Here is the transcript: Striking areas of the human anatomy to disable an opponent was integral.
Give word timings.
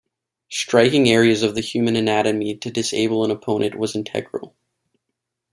Striking 0.49 1.07
areas 1.07 1.43
of 1.43 1.53
the 1.53 1.61
human 1.61 1.95
anatomy 1.95 2.57
to 2.57 2.71
disable 2.71 3.23
an 3.23 3.29
opponent 3.29 3.75
was 3.77 3.95
integral. 3.95 4.55